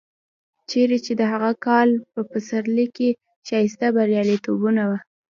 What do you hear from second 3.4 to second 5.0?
ښایسته بریالیتوبونه و.